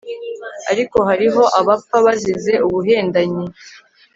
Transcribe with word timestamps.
ariko 0.71 0.97
hariho 1.09 1.43
abapfa 1.59 1.95
bazize 2.05 2.53
ubuhendanyi 2.67 3.45